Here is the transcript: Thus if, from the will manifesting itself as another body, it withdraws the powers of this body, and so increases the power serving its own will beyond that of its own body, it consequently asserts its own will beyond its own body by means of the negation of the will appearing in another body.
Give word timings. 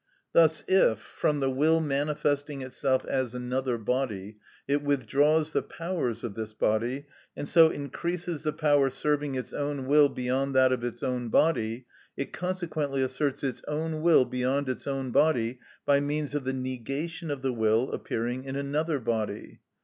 Thus 0.33 0.63
if, 0.67 0.97
from 0.97 1.41
the 1.41 1.49
will 1.51 1.79
manifesting 1.79 2.63
itself 2.63 3.05
as 3.05 3.35
another 3.35 3.77
body, 3.77 4.37
it 4.67 4.81
withdraws 4.81 5.51
the 5.51 5.61
powers 5.61 6.23
of 6.23 6.33
this 6.33 6.53
body, 6.53 7.05
and 7.37 7.47
so 7.47 7.69
increases 7.69 8.41
the 8.41 8.51
power 8.51 8.89
serving 8.89 9.35
its 9.35 9.53
own 9.53 9.85
will 9.85 10.09
beyond 10.09 10.55
that 10.55 10.71
of 10.71 10.83
its 10.83 11.03
own 11.03 11.29
body, 11.29 11.85
it 12.17 12.33
consequently 12.33 13.03
asserts 13.03 13.43
its 13.43 13.61
own 13.67 14.01
will 14.01 14.25
beyond 14.25 14.69
its 14.69 14.87
own 14.87 15.11
body 15.11 15.59
by 15.85 15.99
means 15.99 16.33
of 16.33 16.45
the 16.45 16.51
negation 16.53 17.29
of 17.29 17.43
the 17.43 17.53
will 17.53 17.91
appearing 17.91 18.45
in 18.45 18.55
another 18.55 18.97
body. 18.97 19.59